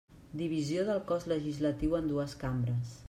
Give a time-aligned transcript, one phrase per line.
[0.39, 2.97] Divisió del cos legislatiu en dues cambres.